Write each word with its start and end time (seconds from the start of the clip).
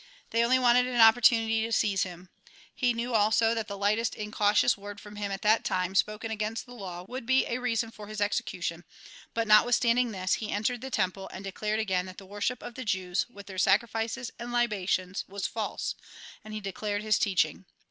They 0.31 0.43
only 0.43 0.57
wanted 0.57 0.87
an 0.87 0.99
opportunity 0.99 1.61
to 1.61 1.71
seize 1.71 2.01
him. 2.01 2.29
He 2.73 2.91
knew 2.91 3.13
also 3.13 3.53
that 3.53 3.67
the 3.67 3.77
lightest 3.77 4.15
incautious 4.15 4.75
word 4.75 4.99
from 4.99 5.15
him 5.17 5.31
at 5.31 5.43
that 5.43 5.63
time, 5.63 5.93
spoken 5.93 6.31
against 6.31 6.65
the 6.65 6.73
law, 6.73 7.05
would 7.07 7.27
be 7.27 7.45
a 7.45 7.59
reason 7.59 7.91
for 7.91 8.07
his 8.07 8.19
execution; 8.19 8.83
but 9.35 9.47
notwith 9.47 9.75
standing 9.75 10.09
this, 10.09 10.33
he 10.41 10.49
entered 10.49 10.81
the 10.81 10.89
temple, 10.89 11.29
and 11.31 11.43
declared 11.43 11.79
again 11.79 12.07
that 12.07 12.17
the 12.17 12.25
worship 12.25 12.63
of 12.63 12.73
the 12.73 12.83
Jews, 12.83 13.27
with 13.29 13.45
their 13.45 13.59
sacrifices 13.59 14.31
and 14.39 14.51
libations, 14.51 15.23
was 15.27 15.45
false, 15.45 15.93
and 16.43 16.51
he 16.55 16.59
declared 16.61 17.03
his 17.03 17.19
teaching. 17.19 17.65